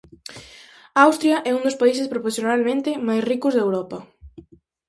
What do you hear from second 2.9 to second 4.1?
máis ricos de Europa.